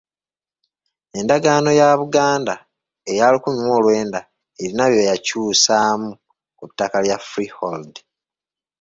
Endagaano 1.19 1.69
ya 1.79 1.87
Buganda 2.01 2.55
eya 3.11 3.25
lukumi 3.33 3.61
mu 3.69 3.77
lwenda 3.83 4.19
erina 4.61 4.85
bye 4.91 5.07
yakyusaamu 5.09 6.09
ku 6.57 6.63
ttaka 6.69 6.97
lya 7.05 7.17
freehold. 7.29 7.93